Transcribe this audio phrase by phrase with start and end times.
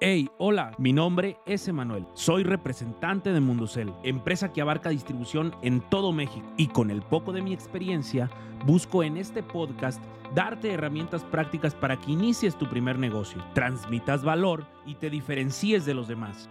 [0.00, 2.04] Hey, hola, mi nombre es Emanuel.
[2.14, 6.44] Soy representante de Mundocel, empresa que abarca distribución en todo México.
[6.56, 8.28] Y con el poco de mi experiencia,
[8.66, 10.02] busco en este podcast
[10.34, 15.94] darte herramientas prácticas para que inicies tu primer negocio, transmitas valor y te diferencies de
[15.94, 16.50] los demás.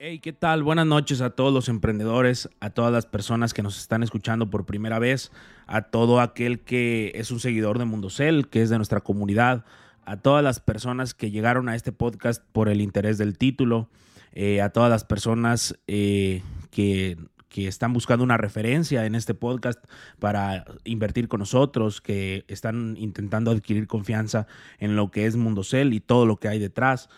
[0.00, 0.64] Hey, ¿qué tal?
[0.64, 4.66] Buenas noches a todos los emprendedores, a todas las personas que nos están escuchando por
[4.66, 5.30] primera vez,
[5.68, 9.64] a todo aquel que es un seguidor de Mundocel, que es de nuestra comunidad
[10.06, 13.90] a todas las personas que llegaron a este podcast por el interés del título,
[14.32, 17.18] eh, a todas las personas eh, que,
[17.56, 19.82] están buscando una referencia en este podcast
[20.18, 24.46] para invertir con nosotros, que están intentando adquirir confianza
[24.78, 27.08] en lo que es Mundocel y todo lo que hay detrás,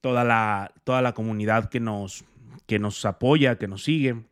[0.00, 2.24] toda la, toda la comunidad que nos,
[2.66, 4.22] que nos apoya, que nos sigue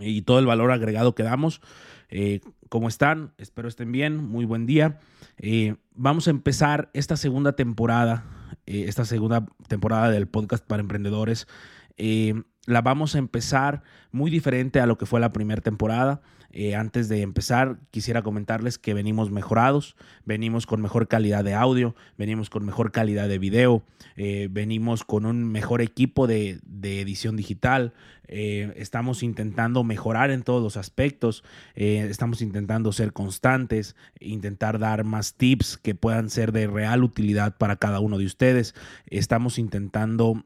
[0.00, 1.62] y todo el valor agregado que damos.
[2.08, 3.32] Eh, ¿Cómo están?
[3.38, 4.16] Espero estén bien.
[4.16, 4.98] Muy buen día.
[5.38, 8.24] Eh, vamos a empezar esta segunda temporada,
[8.66, 11.46] eh, esta segunda temporada del podcast para emprendedores.
[11.96, 16.20] La vamos a empezar muy diferente a lo que fue la primera temporada.
[16.58, 21.94] Eh, antes de empezar, quisiera comentarles que venimos mejorados, venimos con mejor calidad de audio,
[22.16, 23.84] venimos con mejor calidad de video,
[24.16, 27.92] eh, venimos con un mejor equipo de, edición digital,
[28.26, 35.34] eh, estamos intentando mejorar en todos los aspectos, estamos intentando ser constantes, intentar dar más
[35.34, 38.74] tips que puedan ser de real utilidad para cada uno de ustedes,
[39.08, 40.42] estamos intentando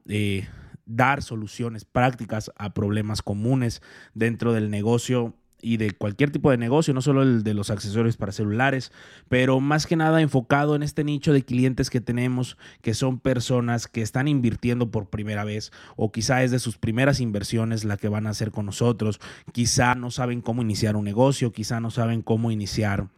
[0.91, 3.83] dar soluciones prácticas a problemas comunes
[4.15, 8.17] dentro del negocio y de cualquier tipo de negocio, no solo el de los accesorios
[8.17, 8.93] para celulares,
[9.29, 13.87] pero más que nada enfocado en este nicho de clientes que tenemos, que son personas
[13.87, 18.09] que están invirtiendo por primera vez o quizá es de sus primeras inversiones la que
[18.09, 19.21] van a hacer con nosotros,
[19.53, 23.09] quizá no saben cómo iniciar un negocio, quizá no saben cómo iniciar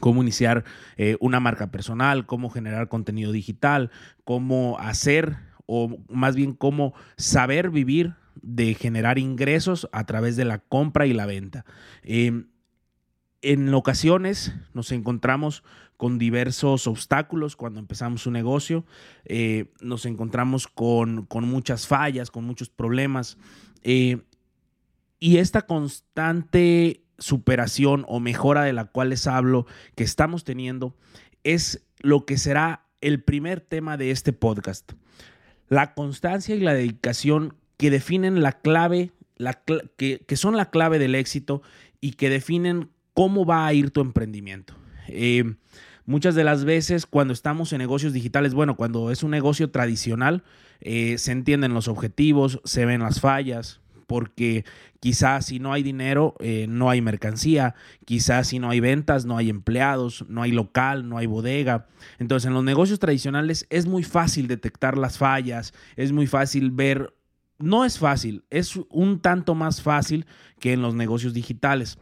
[0.00, 0.64] cómo iniciar
[0.96, 3.92] eh, una marca personal, cómo generar contenido digital,
[4.24, 10.58] cómo hacer o más bien cómo saber vivir de generar ingresos a través de la
[10.58, 11.64] compra y la venta.
[12.02, 12.48] Em,
[13.42, 15.62] en ocasiones nos encontramos
[15.96, 18.84] con diversos obstáculos cuando empezamos un negocio,
[19.24, 23.38] eh, nos encontramos con, muchas fallas, con muchos problemas.
[23.82, 24.22] Eh,
[25.20, 30.96] y esta constante superación o mejora de la cual les hablo que estamos teniendo
[31.44, 34.92] es lo que será el primer tema de este podcast.
[35.68, 41.14] La constancia y la dedicación que definen la clave, la que, son la clave del
[41.14, 41.62] éxito
[42.00, 44.74] y que definen cómo va a ir tu emprendimiento.
[45.08, 45.54] Eh,
[46.06, 50.44] muchas de las veces cuando estamos en negocios digitales, bueno, cuando es un negocio tradicional,
[50.80, 54.64] eh, se entienden los objetivos, se ven las fallas, porque
[55.00, 59.36] quizás si no hay dinero, eh, no hay mercancía, quizás si no hay ventas, no
[59.36, 61.86] hay empleados, no hay local, no hay bodega.
[62.18, 67.14] Entonces en los negocios tradicionales es muy fácil detectar las fallas, es muy fácil ver
[67.58, 70.26] no es fácil, es un tanto más fácil
[70.58, 71.98] que en los negocios digitales.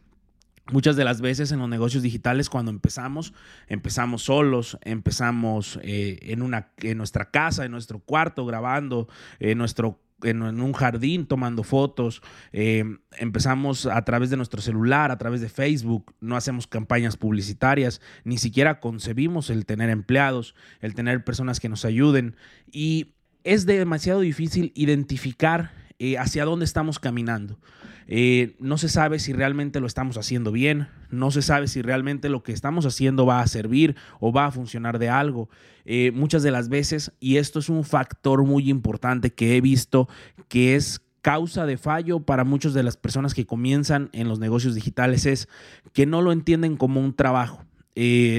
[0.71, 3.35] Muchas de las veces en los negocios digitales cuando empezamos,
[3.67, 9.09] empezamos solos, empezamos eh, en, una, en nuestra casa, en nuestro cuarto, grabando,
[9.41, 12.23] en, nuestro, en, un jardín tomando fotos,
[12.53, 12.85] eh,
[13.19, 18.39] empezamos a través de nuestro celular, a través de Facebook, no hacemos campañas publicitarias, ni
[18.39, 22.37] siquiera concebimos el tener empleados, el tener personas que nos ayuden
[22.71, 25.73] y es demasiado difícil identificar
[26.05, 27.61] eh, hacia dónde estamos caminando.
[28.09, 32.29] Eh, no se sabe si realmente lo estamos haciendo bien, no se sabe si realmente
[32.29, 35.49] lo que estamos haciendo va a servir o va a funcionar de algo.
[35.85, 40.09] Eh, muchas de las veces, y esto es un factor muy importante que he visto
[40.49, 44.75] que es causa de fallo para muchas de las personas que comienzan en los negocios
[44.75, 45.49] digitales, es
[45.93, 47.65] que no lo entienden como un trabajo.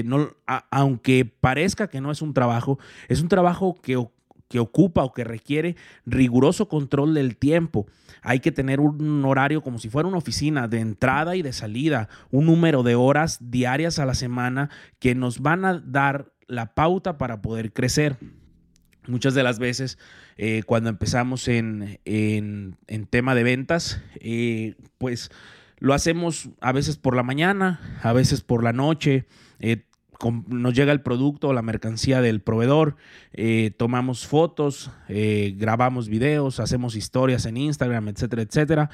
[0.04, 0.36] no,
[0.70, 3.96] aunque parezca que no es un trabajo, es un trabajo que
[4.48, 7.86] que ocupa o que requiere riguroso control del tiempo.
[8.22, 12.08] Hay que tener un horario como si fuera una oficina de entrada y de salida,
[12.30, 17.18] un número de horas diarias a la semana que nos van a dar la pauta
[17.18, 18.16] para poder crecer.
[19.06, 19.98] Muchas de las veces
[20.36, 22.76] eh, cuando empezamos en, en,
[23.10, 25.30] tema de ventas, eh, pues
[25.78, 29.26] lo hacemos a veces por la mañana, a veces por la noche.
[29.60, 29.84] Eh,
[30.48, 32.96] nos llega el producto o la mercancía del proveedor,
[33.32, 38.90] eh, tomamos fotos, eh, grabamos videos, hacemos historias en Instagram, etcétera, etcétera.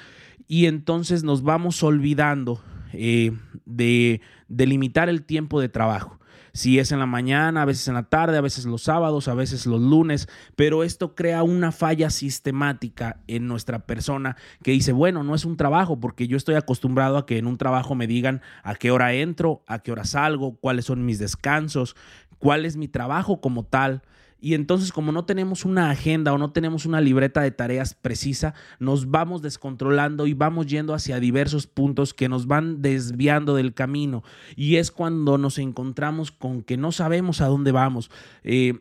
[0.47, 2.63] Y entonces nos vamos olvidando
[2.93, 3.33] eh,
[3.65, 6.20] de, de limitar el tiempo de trabajo
[6.53, 9.35] si es en la mañana, a veces en la tarde, a veces los sábados, a
[9.35, 15.25] veces los lunes, pero esto crea una falla sistemática en nuestra persona que dice, bueno,
[15.25, 18.43] no es un trabajo porque yo estoy acostumbrado a que en un trabajo me digan
[18.63, 21.97] a qué hora entro, a qué hora salgo, cuáles son mis descansos,
[22.39, 24.03] cuál es mi trabajo como tal.
[24.41, 28.55] Y entonces como no tenemos una agenda o no tenemos una libreta de tareas precisa,
[28.79, 34.23] nos vamos descontrolando y vamos yendo hacia diversos puntos que nos van desviando del camino.
[34.57, 38.11] Y es cuando nos encontramos con que no sabemos a dónde vamos.
[38.43, 38.81] Eh,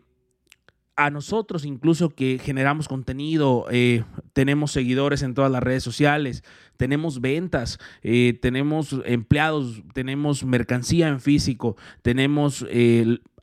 [0.95, 4.03] a nosotros incluso que generamos contenido, eh,
[4.33, 6.43] tenemos seguidores en todas las redes sociales,
[6.75, 12.65] tenemos ventas, eh, tenemos empleados, tenemos mercancía en físico, tenemos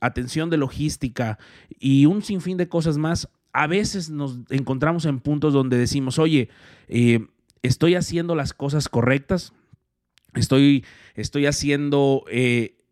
[0.01, 1.37] atención de logística
[1.79, 3.29] y un sinfín de cosas más.
[3.53, 6.49] A veces nos encontramos en puntos donde decimos, oye,
[6.87, 7.25] eh,
[7.63, 9.53] estoy haciendo las cosas correctas,
[10.35, 10.85] estoy,
[11.15, 12.23] estoy haciendo,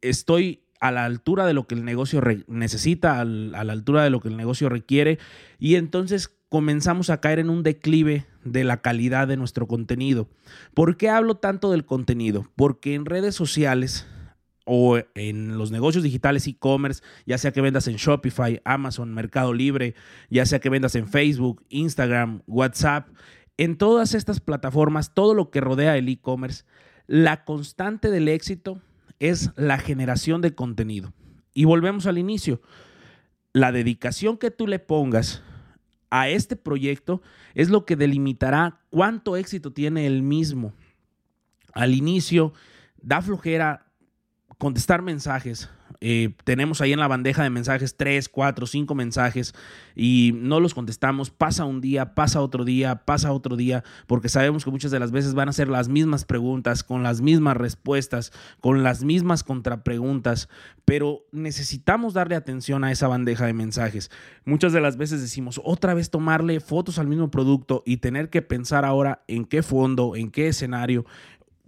[0.01, 4.19] estoy a la altura de lo que el negocio necesita, a la altura de lo
[4.19, 5.19] que el negocio requiere,
[5.59, 10.29] y entonces comenzamos a caer en un declive de la calidad de nuestro contenido.
[10.73, 12.45] ¿Por qué hablo tanto del contenido?
[12.55, 14.07] Porque en redes sociales
[14.65, 19.95] o en los negocios digitales e-commerce, ya sea que vendas en Shopify, Amazon, Mercado Libre,
[20.29, 23.07] ya sea que vendas en Facebook, Instagram, WhatsApp,
[23.57, 26.65] en todas estas plataformas, todo lo que rodea el e-commerce,
[27.07, 28.81] la constante del éxito
[29.19, 31.13] es la generación de contenido.
[31.53, 32.61] Y volvemos al inicio.
[33.53, 35.41] La dedicación que tú le pongas
[36.09, 37.21] a este proyecto
[37.53, 40.73] es lo que delimitará cuánto éxito tiene el mismo.
[41.73, 42.53] Al inicio,
[43.01, 43.84] da flojera
[44.57, 45.69] contestar mensajes,
[46.01, 49.53] eh, tenemos ahí en la bandeja de mensajes tres, cuatro, cinco mensajes
[49.95, 51.29] y no los contestamos.
[51.29, 55.11] Pasa un día, pasa otro día, pasa otro día, porque sabemos que muchas de las
[55.11, 60.49] veces van a ser las mismas preguntas, con las mismas respuestas, con las mismas contrapreguntas,
[60.85, 64.11] pero necesitamos darle atención a esa bandeja de mensajes.
[64.43, 68.41] Muchas de las veces decimos otra vez tomarle fotos al mismo producto y tener que
[68.41, 71.05] pensar ahora en qué fondo, en qué escenario,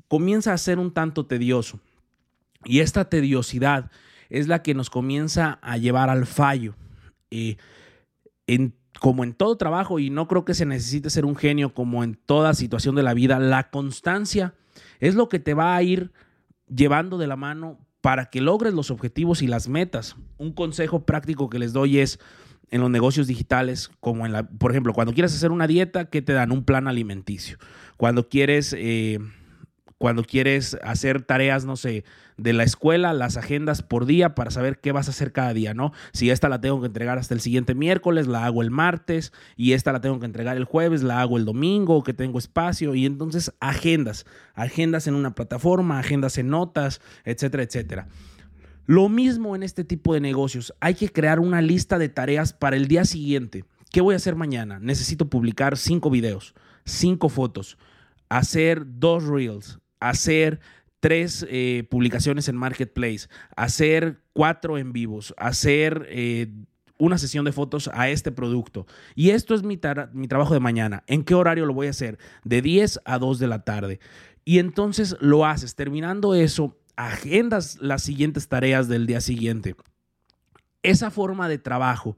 [0.08, 1.80] comienza a ser un tanto tedioso.
[2.68, 3.90] Y esta tediosidad
[4.30, 6.76] es la que nos comienza a llevar al fallo.
[7.32, 7.58] Eh,
[9.00, 12.16] como en todo trabajo, y no creo que se necesite ser un genio como en
[12.16, 14.54] toda situación de la vida, la constancia
[15.00, 16.12] es lo que te va a ir
[16.68, 20.16] llevando de la mano para que logres los objetivos y las metas.
[20.38, 22.20] Un consejo práctico que les doy es
[22.70, 26.22] en los negocios digitales, como en la, por ejemplo, cuando quieres hacer una dieta, ¿qué
[26.22, 26.52] te dan?
[26.52, 27.58] Un plan alimenticio.
[27.96, 29.20] Cuando quieres eh,
[29.98, 32.04] cuando quieres hacer tareas, no sé,
[32.38, 35.74] de la escuela, las agendas por día para saber qué vas a hacer cada día,
[35.74, 35.92] ¿no?
[36.14, 39.74] Si esta la tengo que entregar hasta el siguiente miércoles, la hago el martes, y
[39.74, 43.06] esta la tengo que entregar el jueves, la hago el domingo, que tengo espacio, y
[43.06, 48.08] entonces agendas, agendas en una plataforma, agendas en notas, etcétera, etcétera.
[48.86, 52.78] Lo mismo en este tipo de negocios, hay que crear una lista de tareas para
[52.78, 53.66] el día siguiente.
[53.92, 54.80] ¿Qué voy a hacer mañana?
[54.80, 56.54] Necesito publicar cinco videos,
[56.86, 57.78] cinco fotos,
[58.30, 60.60] hacer dos reels, hacer
[61.00, 66.48] tres eh, publicaciones en Marketplace, hacer cuatro en vivos, hacer eh,
[66.98, 68.88] una sesión de fotos a este producto.
[69.16, 69.80] Y esto es mi,
[70.14, 71.04] mi trabajo de mañana.
[71.08, 72.18] ¿En qué horario lo voy a hacer?
[72.44, 74.00] De 10 a 2 de la tarde.
[74.44, 75.76] Y entonces lo haces.
[75.76, 79.76] Terminando eso, agendas las siguientes tareas del día siguiente.
[80.84, 82.18] Esa forma de trabajo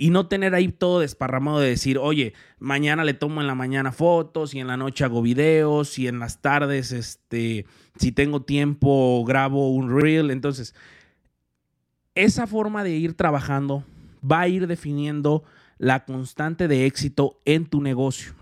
[0.00, 3.92] y no tener ahí todo desparramado de decir, oye, mañana le tomo en la mañana
[3.92, 7.66] fotos y en la noche hago videos y en las tardes, este,
[7.98, 10.30] si tengo tiempo, grabo un reel.
[10.30, 10.74] Entonces,
[12.14, 13.84] esa forma de ir trabajando
[14.24, 15.44] va a ir definiendo
[15.76, 18.32] la constante de éxito en tu negocio.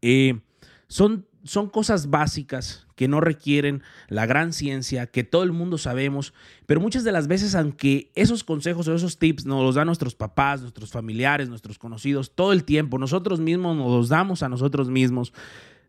[0.00, 0.38] Eh,
[0.86, 6.32] son son cosas básicas que no requieren la gran ciencia, que todo el mundo sabemos,
[6.64, 10.14] pero muchas de las veces, aunque esos consejos o esos tips nos los dan nuestros
[10.14, 14.88] papás, nuestros familiares, nuestros conocidos, todo el tiempo, nosotros mismos nos los damos a nosotros
[14.88, 15.34] mismos,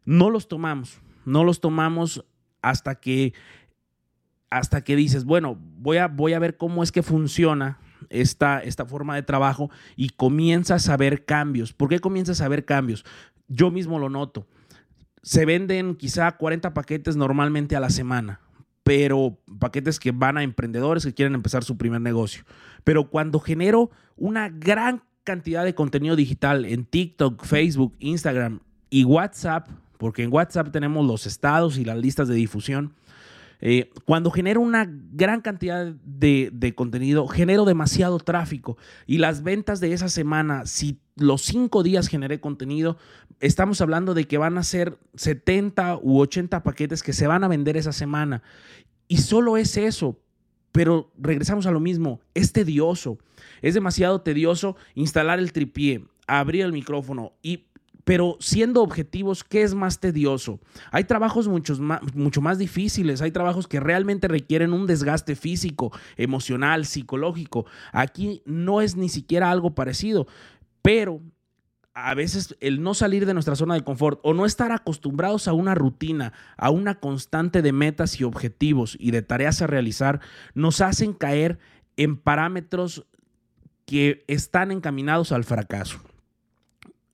[0.06, 2.26] no los tomamos, no los tomamos
[2.62, 3.34] hasta que,
[4.50, 8.86] hasta que dices, bueno, voy a, voy a ver cómo es que funciona esta, esta
[8.86, 11.72] forma de trabajo y comienzas a ver cambios.
[11.72, 13.06] ¿Por qué comienzas a ver cambios?
[13.48, 14.46] Yo mismo lo noto
[15.22, 18.40] se venden quizá 40 paquetes normalmente a la semana,
[18.84, 22.44] pero paquetes que van a emprendedores que quieren empezar su primer negocio.
[22.84, 29.68] Pero cuando genero una gran cantidad de contenido digital en TikTok, Facebook, Instagram y WhatsApp,
[29.98, 32.94] porque en WhatsApp tenemos los estados y las listas de difusión,
[33.60, 39.80] eh, cuando genero una gran cantidad de, de, contenido, genero demasiado tráfico y las ventas
[39.80, 42.98] de esa semana, si los cinco días generé contenido,
[43.40, 47.48] estamos hablando de que van a ser 70 u 80 paquetes que se van a
[47.48, 48.44] vender esa semana.
[49.08, 50.20] Y solo es eso.
[50.72, 53.18] Pero regresamos a lo mismo, es tedioso.
[53.62, 57.67] Es demasiado tedioso instalar el tripié, abrir el micrófono y
[58.08, 60.62] pero siendo objetivos, ¿qué es más tedioso?
[60.92, 66.86] Hay trabajos más, mucho más difíciles, hay trabajos que realmente requieren un desgaste físico, emocional,
[66.86, 67.66] psicológico.
[67.92, 70.26] Aquí no es ni siquiera algo parecido,
[70.82, 71.22] pero
[71.94, 75.54] a veces el no salir de nuestra zona de confort o no estar acostumbrados a
[75.54, 80.22] una rutina, a una constante de metas y objetivos y de tareas a realizar,
[80.54, 81.60] nos hacen caer
[81.98, 83.06] en parámetros
[83.86, 86.00] que están encaminados al fracaso.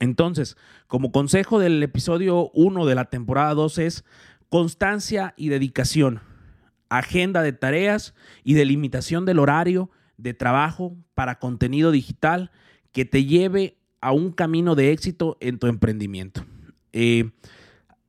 [0.04, 4.04] Entonces, como consejo del episodio 1 de la temporada 2 es
[4.50, 6.20] constancia y dedicación,
[6.90, 12.50] agenda de tareas y delimitación del horario de trabajo para contenido digital
[12.92, 16.44] que te lleve a un camino de éxito en tu emprendimiento.
[16.92, 17.30] Eh,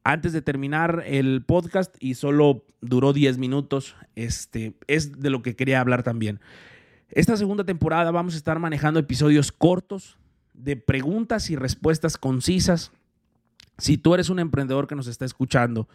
[0.04, 5.56] antes de terminar el podcast, y solo duró 10 minutos, este, es de lo que
[5.56, 6.42] quería hablar también.
[7.08, 10.18] Esta segunda temporada vamos a estar manejando episodios cortos
[10.58, 12.92] de preguntas y respuestas concisas.
[13.78, 15.90] Si tú eres un emprendedor que nos está escuchando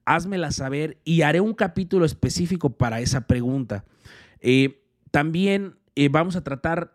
[0.06, 3.86] Házmela saber y haré un capítulo específico para esa pregunta.
[4.42, 6.94] Eh, también eh, vamos a tratar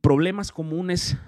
[0.00, 1.18] problemas comunes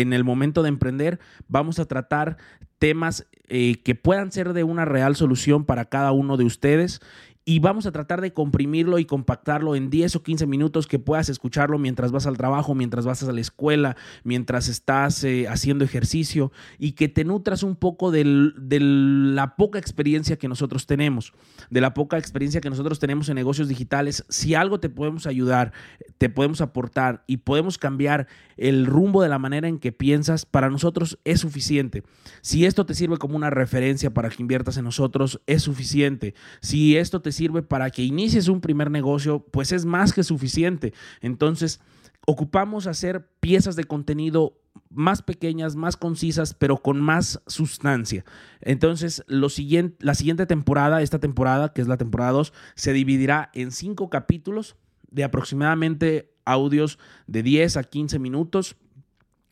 [0.00, 1.20] en el momento de emprender.
[1.48, 2.36] Vamos a tratar
[2.78, 7.00] temas eh, que puedan ser de una real solución para cada uno de ustedes
[7.44, 11.28] y vamos a tratar de comprimirlo y compactarlo en 10 o 15 minutos que puedas
[11.28, 16.52] escucharlo mientras vas al trabajo, mientras vas a la escuela, mientras estás eh, haciendo ejercicio
[16.78, 21.32] y que te nutras un poco de la poca experiencia que nosotros tenemos,
[21.70, 24.24] de la poca experiencia que nosotros tenemos en negocios digitales.
[24.28, 25.72] Si algo te podemos ayudar,
[26.18, 30.70] te podemos aportar y podemos cambiar el rumbo de la manera en que piensas, para
[30.70, 32.04] nosotros es suficiente.
[32.40, 36.34] Si esto te sirve como una referencia para que inviertas en nosotros, es suficiente.
[36.60, 40.92] Si esto te sirve para que inicies un primer negocio, pues es más que suficiente.
[41.20, 41.80] Entonces,
[42.26, 44.58] ocupamos hacer piezas de contenido
[44.88, 48.24] más pequeñas, más concisas, pero con más sustancia.
[48.60, 53.50] Entonces, lo siguiente, la siguiente temporada, esta temporada, que es la temporada 2, se dividirá
[53.54, 54.76] en cinco capítulos
[55.10, 58.76] de aproximadamente audios de 10 a 15 minutos.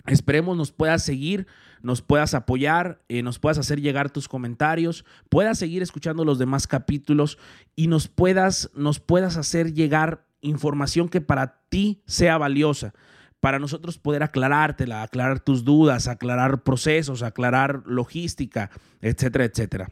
[0.06, 1.46] Esperemos nos puedas seguir
[1.82, 6.66] nos puedas apoyar, eh, nos puedas hacer llegar tus comentarios, puedas seguir escuchando los demás
[6.66, 7.38] capítulos
[7.76, 12.94] y nos puedas, nos puedas hacer llegar información que para ti sea valiosa
[13.40, 18.70] para nosotros poder aclarártela, aclarar tus dudas, aclarar procesos, aclarar logística,
[19.00, 19.88] etcétera, etcétera.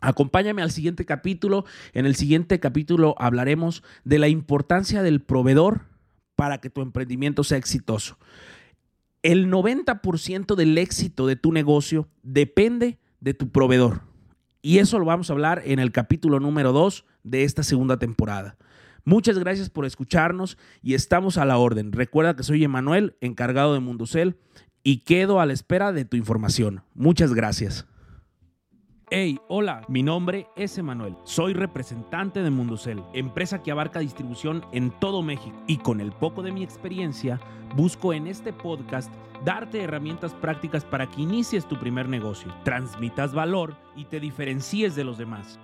[0.00, 1.64] Acompáñame al siguiente capítulo.
[1.92, 5.86] En el siguiente capítulo hablaremos de la importancia del proveedor
[6.36, 8.18] para que tu emprendimiento sea exitoso
[9.22, 14.02] el 90% del éxito de tu negocio depende de tu proveedor.
[14.62, 18.56] Y eso lo vamos a hablar en el capítulo número 2 de esta segunda temporada.
[19.04, 21.92] Muchas gracias por escucharnos y estamos a la orden.
[21.92, 24.36] Recuerda que soy Emanuel, encargado de Mundusel,
[24.82, 26.82] y quedo a la espera de tu información.
[26.94, 27.86] Muchas gracias.
[29.10, 31.16] Hey, hola, mi nombre es Emanuel.
[31.24, 35.56] Soy representante de Mundocel, empresa que abarca distribución en todo México.
[35.66, 37.40] Y con el poco de mi experiencia,
[37.74, 39.10] busco en este podcast
[39.46, 45.04] darte herramientas prácticas para que inicies tu primer negocio, transmitas valor y te diferencies de
[45.04, 45.58] los demás.